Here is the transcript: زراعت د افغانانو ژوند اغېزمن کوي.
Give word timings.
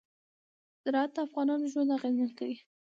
زراعت 0.83 1.11
د 1.15 1.17
افغانانو 1.27 1.69
ژوند 1.73 1.93
اغېزمن 1.97 2.29
کوي. 2.39 2.57